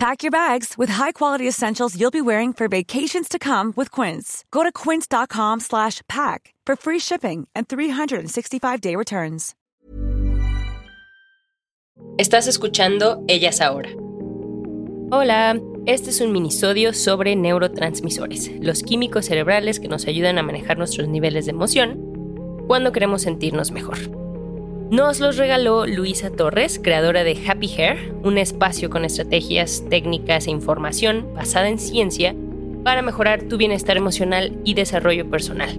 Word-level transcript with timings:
Pack 0.00 0.22
your 0.22 0.30
bags 0.30 0.78
with 0.78 0.88
high-quality 0.88 1.46
essentials 1.46 1.94
you'll 1.94 2.10
be 2.10 2.22
wearing 2.22 2.54
for 2.54 2.68
vacations 2.68 3.28
to 3.28 3.38
come 3.38 3.74
with 3.76 3.90
Quince. 3.90 4.46
Go 4.50 4.62
to 4.62 4.72
quince.com/pack 4.72 6.54
for 6.66 6.74
free 6.74 6.98
shipping 6.98 7.46
and 7.54 7.66
365-day 7.68 8.96
returns. 8.96 9.54
Estás 12.16 12.46
escuchando 12.46 13.22
Ellas 13.28 13.60
Ahora. 13.60 13.90
Hola, 15.10 15.60
este 15.84 16.08
es 16.08 16.22
un 16.22 16.32
minisodio 16.32 16.94
sobre 16.94 17.36
neurotransmisores, 17.36 18.50
los 18.62 18.82
químicos 18.82 19.26
cerebrales 19.26 19.80
que 19.80 19.88
nos 19.88 20.06
ayudan 20.06 20.38
a 20.38 20.42
manejar 20.42 20.78
nuestros 20.78 21.08
niveles 21.08 21.44
de 21.44 21.50
emoción 21.50 21.98
cuando 22.66 22.92
queremos 22.92 23.20
sentirnos 23.20 23.70
mejor. 23.70 23.98
Nos 24.90 25.20
los 25.20 25.36
regaló 25.36 25.86
Luisa 25.86 26.30
Torres, 26.30 26.80
creadora 26.82 27.22
de 27.22 27.38
Happy 27.46 27.68
Hair, 27.68 28.12
un 28.24 28.38
espacio 28.38 28.90
con 28.90 29.04
estrategias, 29.04 29.84
técnicas 29.88 30.48
e 30.48 30.50
información 30.50 31.32
basada 31.32 31.68
en 31.68 31.78
ciencia 31.78 32.34
para 32.82 33.00
mejorar 33.00 33.44
tu 33.44 33.56
bienestar 33.56 33.96
emocional 33.96 34.58
y 34.64 34.74
desarrollo 34.74 35.30
personal. 35.30 35.78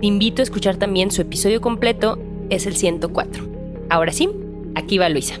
Te 0.00 0.06
invito 0.06 0.42
a 0.42 0.44
escuchar 0.44 0.74
también 0.76 1.12
su 1.12 1.22
episodio 1.22 1.60
completo, 1.60 2.18
es 2.50 2.66
el 2.66 2.74
104. 2.74 3.44
Ahora 3.88 4.10
sí, 4.10 4.28
aquí 4.74 4.98
va 4.98 5.08
Luisa. 5.08 5.38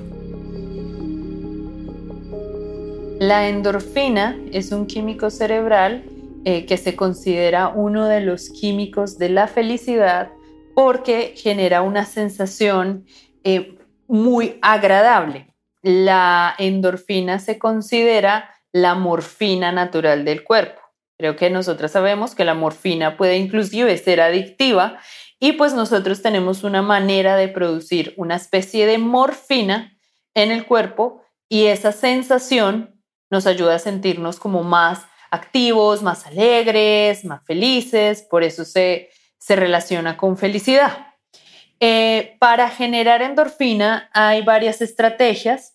La 3.18 3.48
endorfina 3.48 4.38
es 4.52 4.70
un 4.70 4.86
químico 4.86 5.30
cerebral 5.30 6.04
eh, 6.44 6.66
que 6.66 6.76
se 6.76 6.94
considera 6.94 7.66
uno 7.66 8.06
de 8.06 8.20
los 8.20 8.48
químicos 8.48 9.18
de 9.18 9.28
la 9.28 9.48
felicidad 9.48 10.30
porque 10.74 11.34
genera 11.36 11.82
una 11.82 12.04
sensación 12.06 13.06
eh, 13.44 13.78
muy 14.06 14.58
agradable. 14.62 15.54
La 15.82 16.54
endorfina 16.58 17.38
se 17.38 17.58
considera 17.58 18.50
la 18.72 18.94
morfina 18.94 19.72
natural 19.72 20.24
del 20.24 20.44
cuerpo. 20.44 20.80
Creo 21.18 21.36
que 21.36 21.50
nosotros 21.50 21.90
sabemos 21.90 22.34
que 22.34 22.44
la 22.44 22.54
morfina 22.54 23.16
puede 23.16 23.36
inclusive 23.36 23.96
ser 23.98 24.20
adictiva 24.20 24.98
y 25.38 25.52
pues 25.52 25.74
nosotros 25.74 26.22
tenemos 26.22 26.64
una 26.64 26.82
manera 26.82 27.36
de 27.36 27.48
producir 27.48 28.14
una 28.16 28.36
especie 28.36 28.86
de 28.86 28.98
morfina 28.98 29.96
en 30.34 30.50
el 30.50 30.66
cuerpo 30.66 31.22
y 31.48 31.66
esa 31.66 31.92
sensación 31.92 33.02
nos 33.30 33.46
ayuda 33.46 33.76
a 33.76 33.78
sentirnos 33.78 34.38
como 34.38 34.62
más 34.62 35.06
activos, 35.30 36.02
más 36.02 36.26
alegres, 36.26 37.24
más 37.24 37.44
felices, 37.44 38.26
por 38.30 38.42
eso 38.42 38.64
se, 38.64 39.10
se 39.42 39.56
relaciona 39.56 40.16
con 40.16 40.38
felicidad. 40.38 41.14
Eh, 41.80 42.36
para 42.38 42.70
generar 42.70 43.22
endorfina 43.22 44.08
hay 44.12 44.42
varias 44.42 44.80
estrategias. 44.80 45.74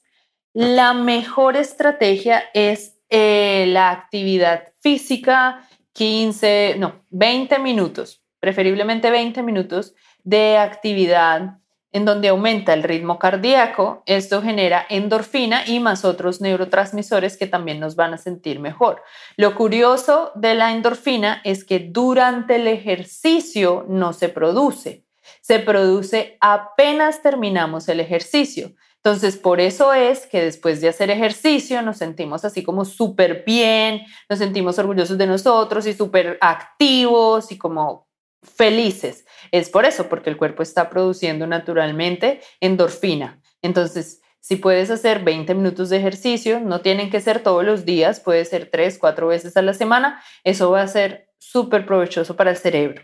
La 0.53 0.93
mejor 0.93 1.57
estrategia 1.57 2.45
es 2.53 2.97
eh, 3.09 3.65
la 3.67 3.91
actividad 3.91 4.69
física, 4.79 5.67
15, 5.91 6.75
no, 6.79 7.03
20 7.09 7.59
minutos, 7.59 8.23
preferiblemente 8.39 9.11
20 9.11 9.43
minutos 9.43 9.95
de 10.23 10.57
actividad 10.57 11.57
en 11.97 12.05
donde 12.05 12.29
aumenta 12.29 12.73
el 12.73 12.83
ritmo 12.83 13.19
cardíaco, 13.19 14.03
esto 14.05 14.41
genera 14.41 14.85
endorfina 14.89 15.67
y 15.67 15.79
más 15.79 16.05
otros 16.05 16.41
neurotransmisores 16.41 17.37
que 17.37 17.47
también 17.47 17.79
nos 17.79 17.95
van 17.95 18.13
a 18.13 18.17
sentir 18.17 18.59
mejor. 18.59 19.03
Lo 19.35 19.55
curioso 19.55 20.31
de 20.35 20.55
la 20.55 20.71
endorfina 20.71 21.41
es 21.43 21.65
que 21.65 21.79
durante 21.79 22.55
el 22.55 22.67
ejercicio 22.67 23.85
no 23.89 24.13
se 24.13 24.29
produce, 24.29 25.05
se 25.41 25.59
produce 25.59 26.37
apenas 26.39 27.21
terminamos 27.21 27.89
el 27.89 27.99
ejercicio. 27.99 28.71
Entonces, 28.97 29.37
por 29.37 29.59
eso 29.59 29.93
es 29.93 30.27
que 30.27 30.41
después 30.41 30.81
de 30.81 30.89
hacer 30.89 31.09
ejercicio 31.09 31.81
nos 31.81 31.97
sentimos 31.97 32.43
así 32.45 32.63
como 32.63 32.83
súper 32.85 33.43
bien, 33.45 34.01
nos 34.29 34.39
sentimos 34.39 34.77
orgullosos 34.79 35.17
de 35.17 35.27
nosotros 35.27 35.85
y 35.87 35.93
súper 35.93 36.37
activos 36.41 37.51
y 37.51 37.57
como 37.57 38.06
felices. 38.55 39.25
Es 39.51 39.69
por 39.69 39.85
eso, 39.85 40.09
porque 40.09 40.29
el 40.29 40.37
cuerpo 40.37 40.63
está 40.63 40.89
produciendo 40.89 41.47
naturalmente 41.47 42.41
endorfina. 42.59 43.41
Entonces, 43.61 44.21
si 44.39 44.55
puedes 44.55 44.89
hacer 44.89 45.23
20 45.23 45.53
minutos 45.55 45.89
de 45.89 45.97
ejercicio, 45.97 46.59
no 46.59 46.81
tienen 46.81 47.09
que 47.09 47.19
ser 47.19 47.43
todos 47.43 47.65
los 47.65 47.85
días, 47.85 48.19
puede 48.19 48.45
ser 48.45 48.69
3, 48.71 48.97
4 48.97 49.27
veces 49.27 49.57
a 49.57 49.61
la 49.61 49.73
semana, 49.73 50.21
eso 50.43 50.71
va 50.71 50.81
a 50.81 50.87
ser 50.87 51.29
súper 51.37 51.85
provechoso 51.85 52.35
para 52.35 52.51
el 52.51 52.57
cerebro. 52.57 53.01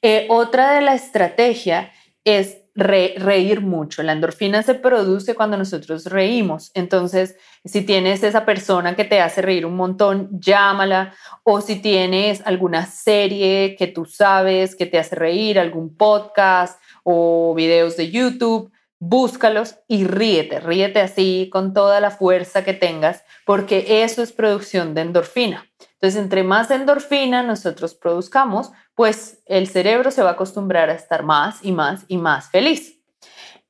Eh, 0.00 0.26
otra 0.30 0.72
de 0.72 0.80
la 0.80 0.94
estrategia 0.94 1.92
es 2.24 2.61
reír 2.74 3.60
mucho. 3.60 4.02
La 4.02 4.12
endorfina 4.12 4.62
se 4.62 4.74
produce 4.74 5.34
cuando 5.34 5.56
nosotros 5.56 6.06
reímos. 6.06 6.70
Entonces, 6.74 7.36
si 7.64 7.82
tienes 7.82 8.22
esa 8.22 8.44
persona 8.44 8.96
que 8.96 9.04
te 9.04 9.20
hace 9.20 9.42
reír 9.42 9.66
un 9.66 9.76
montón, 9.76 10.28
llámala. 10.32 11.14
O 11.42 11.60
si 11.60 11.76
tienes 11.76 12.42
alguna 12.46 12.86
serie 12.86 13.76
que 13.76 13.86
tú 13.86 14.04
sabes 14.04 14.74
que 14.74 14.86
te 14.86 14.98
hace 14.98 15.16
reír, 15.16 15.58
algún 15.58 15.96
podcast 15.96 16.80
o 17.04 17.54
videos 17.54 17.96
de 17.96 18.10
YouTube, 18.10 18.70
búscalos 19.04 19.80
y 19.88 20.04
ríete. 20.04 20.60
Ríete 20.60 21.00
así 21.00 21.48
con 21.50 21.74
toda 21.74 22.00
la 22.00 22.12
fuerza 22.12 22.62
que 22.62 22.72
tengas, 22.72 23.24
porque 23.44 24.04
eso 24.04 24.22
es 24.22 24.30
producción 24.30 24.94
de 24.94 25.00
endorfina. 25.00 25.66
Entonces, 25.94 26.22
entre 26.22 26.44
más 26.44 26.70
endorfina 26.70 27.42
nosotros 27.42 27.96
produzcamos, 27.96 28.70
pues 28.94 29.42
el 29.46 29.66
cerebro 29.66 30.12
se 30.12 30.22
va 30.22 30.30
a 30.30 30.32
acostumbrar 30.34 30.88
a 30.88 30.94
estar 30.94 31.24
más 31.24 31.64
y 31.64 31.72
más 31.72 32.04
y 32.06 32.16
más 32.16 32.48
feliz. 32.50 33.00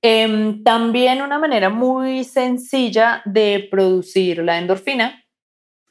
Em, 0.03 0.63
también 0.65 1.23
una 1.23 1.39
manera 1.39 1.71
muy 1.71 2.25
sencilla 2.25 3.23
de 3.25 3.67
producir 3.71 4.41
la 4.45 4.59
endorfina 4.59 5.25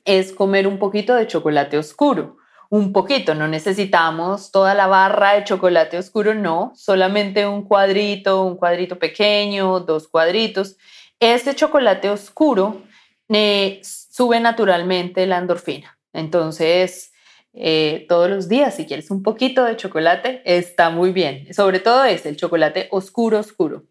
es 0.06 0.34
comer 0.34 0.68
un 0.68 0.78
poquito 0.78 1.16
de 1.16 1.26
chocolate 1.26 1.80
oscuro. 1.80 2.38
Un 2.72 2.94
poquito, 2.94 3.36
no 3.36 3.50
necesitamos 3.50 4.50
toda 4.50 4.74
la 4.74 4.88
barra 4.88 5.34
de 5.34 5.44
chocolate 5.44 5.98
oscuro, 5.98 6.34
no, 6.34 6.72
solamente 6.74 7.46
un 7.46 7.64
cuadrito, 7.64 8.46
un 8.46 8.56
cuadrito 8.56 8.98
pequeño, 8.98 9.82
dos 9.82 10.08
cuadritos. 10.08 10.78
Este 11.20 11.54
chocolate 11.54 12.10
oscuro 12.10 12.82
eh, 13.28 13.82
sube 13.84 14.40
naturalmente 14.40 15.28
la 15.28 15.40
endorfina. 15.40 16.00
Entonces, 16.14 17.12
eh, 17.52 18.06
todos 18.08 18.30
los 18.30 18.48
días, 18.48 18.74
si 18.74 18.86
quieres 18.86 19.12
un 19.12 19.22
poquito 19.22 19.66
de 19.66 19.76
chocolate, 19.76 20.42
está 20.46 20.90
muy 20.90 21.12
bien. 21.12 21.54
Sobre 21.54 21.82
todo 21.82 22.06
es 22.06 22.26
el 22.26 22.38
chocolate 22.38 22.88
oscuro, 22.92 23.40
oscuro. 23.40 23.84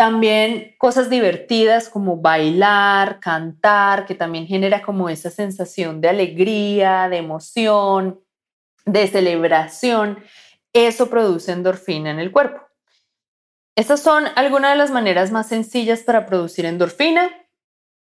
También 0.00 0.76
cosas 0.78 1.10
divertidas 1.10 1.90
como 1.90 2.16
bailar, 2.16 3.20
cantar, 3.20 4.06
que 4.06 4.14
también 4.14 4.46
genera 4.46 4.80
como 4.80 5.10
esa 5.10 5.28
sensación 5.28 6.00
de 6.00 6.08
alegría, 6.08 7.10
de 7.10 7.18
emoción, 7.18 8.18
de 8.86 9.06
celebración. 9.08 10.24
Eso 10.72 11.10
produce 11.10 11.52
endorfina 11.52 12.10
en 12.10 12.18
el 12.18 12.32
cuerpo. 12.32 12.62
Estas 13.76 14.00
son 14.00 14.24
algunas 14.36 14.70
de 14.70 14.78
las 14.78 14.90
maneras 14.90 15.32
más 15.32 15.50
sencillas 15.50 16.00
para 16.00 16.24
producir 16.24 16.64
endorfina. 16.64 17.30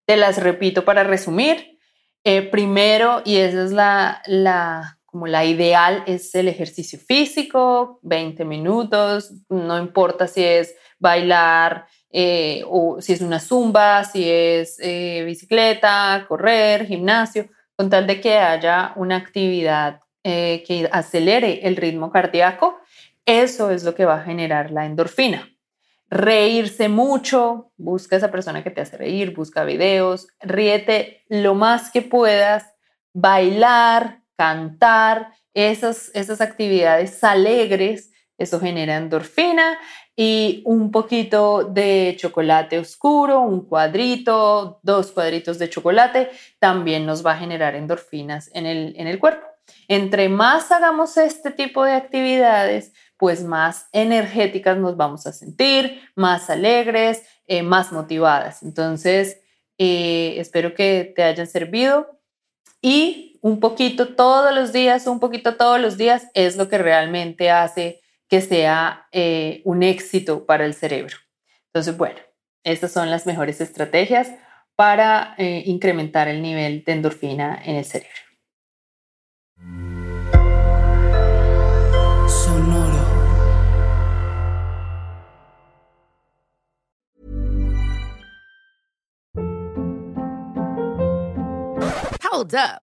Te 0.06 0.18
las 0.18 0.42
repito 0.42 0.84
para 0.84 1.04
resumir. 1.04 1.78
Eh, 2.22 2.42
primero, 2.42 3.22
y 3.24 3.38
esa 3.38 3.64
es 3.64 3.72
la, 3.72 4.22
la, 4.26 4.97
como 5.10 5.26
la 5.26 5.44
ideal, 5.44 6.04
es 6.06 6.34
el 6.34 6.48
ejercicio 6.48 6.98
físico, 6.98 7.98
20 8.02 8.44
minutos, 8.44 9.32
no 9.48 9.78
importa 9.78 10.26
si 10.26 10.44
es 10.44 10.74
bailar 10.98 11.86
eh, 12.10 12.62
o 12.66 13.00
si 13.00 13.14
es 13.14 13.20
una 13.20 13.40
zumba, 13.40 14.04
si 14.04 14.30
es 14.30 14.78
eh, 14.80 15.22
bicicleta, 15.24 16.24
correr, 16.28 16.86
gimnasio, 16.86 17.48
con 17.74 17.88
tal 17.88 18.06
de 18.06 18.20
que 18.20 18.38
haya 18.38 18.92
una 18.96 19.16
actividad 19.16 20.00
que 20.22 20.86
acelere 20.92 21.66
el 21.66 21.76
ritmo 21.76 22.10
cardíaco, 22.10 22.80
eso 23.24 23.70
es 23.70 23.84
lo 23.84 23.94
que 23.94 24.04
va 24.04 24.16
a 24.16 24.24
generar 24.24 24.70
la 24.70 24.84
endorfina. 24.84 25.48
Reírse 26.08 26.88
mucho, 26.88 27.72
busca 27.76 28.16
esa 28.16 28.30
persona 28.30 28.64
que 28.64 28.70
te 28.70 28.80
hace 28.80 28.96
reír, 28.96 29.34
busca 29.34 29.64
videos, 29.64 30.28
ríete 30.40 31.24
lo 31.28 31.54
más 31.54 31.90
que 31.90 32.00
puedas, 32.00 32.74
bailar, 33.12 34.17
cantar, 34.38 35.32
esas, 35.52 36.12
esas 36.14 36.40
actividades 36.40 37.24
alegres, 37.24 38.12
eso 38.38 38.60
genera 38.60 38.96
endorfina 38.96 39.76
y 40.14 40.62
un 40.64 40.92
poquito 40.92 41.64
de 41.64 42.14
chocolate 42.16 42.78
oscuro, 42.78 43.40
un 43.40 43.66
cuadrito, 43.66 44.78
dos 44.84 45.10
cuadritos 45.10 45.58
de 45.58 45.68
chocolate, 45.68 46.30
también 46.60 47.04
nos 47.04 47.26
va 47.26 47.32
a 47.32 47.38
generar 47.38 47.74
endorfinas 47.74 48.50
en 48.54 48.66
el, 48.66 48.94
en 48.96 49.08
el 49.08 49.18
cuerpo. 49.18 49.46
Entre 49.88 50.28
más 50.28 50.70
hagamos 50.70 51.16
este 51.16 51.50
tipo 51.50 51.84
de 51.84 51.92
actividades, 51.92 52.92
pues 53.16 53.42
más 53.42 53.88
energéticas 53.92 54.78
nos 54.78 54.96
vamos 54.96 55.26
a 55.26 55.32
sentir, 55.32 56.00
más 56.14 56.48
alegres, 56.50 57.24
eh, 57.46 57.62
más 57.62 57.90
motivadas. 57.90 58.62
Entonces, 58.62 59.40
eh, 59.78 60.34
espero 60.38 60.74
que 60.74 61.12
te 61.14 61.24
hayan 61.24 61.46
servido 61.48 62.20
y 62.80 63.27
un 63.40 63.60
poquito 63.60 64.14
todos 64.14 64.54
los 64.54 64.72
días, 64.72 65.06
un 65.06 65.20
poquito 65.20 65.56
todos 65.56 65.80
los 65.80 65.96
días 65.96 66.28
es 66.34 66.56
lo 66.56 66.68
que 66.68 66.78
realmente 66.78 67.50
hace 67.50 68.00
que 68.28 68.40
sea 68.40 69.06
eh, 69.12 69.62
un 69.64 69.82
éxito 69.82 70.44
para 70.44 70.64
el 70.64 70.74
cerebro. 70.74 71.16
Entonces, 71.66 71.96
bueno, 71.96 72.18
estas 72.62 72.92
son 72.92 73.10
las 73.10 73.26
mejores 73.26 73.60
estrategias 73.60 74.30
para 74.76 75.34
incrementar 75.38 76.28
el 76.28 76.40
nivel 76.40 76.84
de 76.84 76.92
endorfina 76.92 77.60
en 77.64 77.76
el 77.76 77.84
cerebro. 77.84 78.28
Hold 92.38 92.54
up. 92.54 92.87